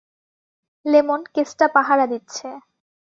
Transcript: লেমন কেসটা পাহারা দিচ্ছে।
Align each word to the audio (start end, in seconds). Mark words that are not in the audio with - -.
লেমন 0.85 1.21
কেসটা 1.33 1.65
পাহারা 1.75 2.05
দিচ্ছে। 2.07 2.47